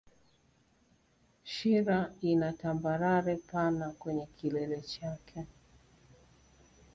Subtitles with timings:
[1.51, 1.99] Shira
[2.31, 5.45] ina tambarare pana kwenye kilele chake